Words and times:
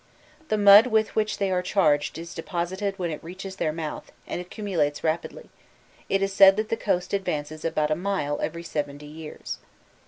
The 0.49 0.57
mud 0.57 0.87
with 0.87 1.15
which 1.15 1.37
they 1.37 1.51
are 1.51 1.61
charged 1.61 2.17
is 2.17 2.33
deposited 2.33 2.97
when 2.97 3.11
it 3.11 3.23
reaches 3.23 3.57
their 3.57 3.71
mouth, 3.71 4.11
and 4.25 4.41
accumulates 4.41 5.03
rapidly; 5.03 5.51
it 6.09 6.23
is 6.23 6.33
said 6.33 6.57
that 6.57 6.69
the 6.69 6.75
coast 6.75 7.13
advances 7.13 7.63
about 7.63 7.91
a 7.91 7.95
mile 7.95 8.39
every 8.41 8.63
seventy 8.63 9.05
years. 9.05 9.59